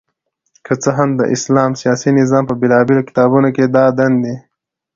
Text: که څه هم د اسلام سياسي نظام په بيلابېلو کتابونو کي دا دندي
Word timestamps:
که 0.65 0.73
څه 0.81 0.89
هم 0.97 1.09
د 1.19 1.21
اسلام 1.35 1.71
سياسي 1.81 2.09
نظام 2.19 2.43
په 2.47 2.55
بيلابېلو 2.61 3.07
کتابونو 3.09 3.49
کي 3.55 3.63
دا 3.75 3.85
دندي 3.97 4.35